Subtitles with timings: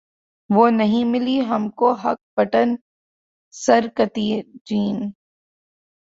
[0.49, 2.75] وہ نہیں ملی ہم کو ہک بٹن
[3.53, 4.29] سرکتی
[4.65, 4.97] جین